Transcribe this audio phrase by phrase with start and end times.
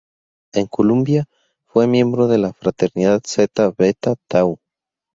[0.53, 1.25] En Columbia
[1.67, 4.57] fue miembro de la fraternidad Zeta Beta Tau.